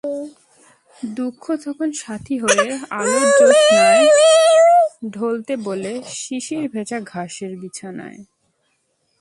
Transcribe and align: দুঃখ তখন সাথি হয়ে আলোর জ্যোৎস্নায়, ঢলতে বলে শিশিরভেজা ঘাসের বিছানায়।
দুঃখ 1.15 1.43
তখন 1.65 1.89
সাথি 1.93 2.35
হয়ে 2.39 2.67
আলোর 2.89 3.27
জ্যোৎস্নায়, 3.37 4.03
ঢলতে 5.09 5.53
বলে 5.57 5.91
শিশিরভেজা 6.13 6.97
ঘাসের 7.03 7.51
বিছানায়। 7.57 8.19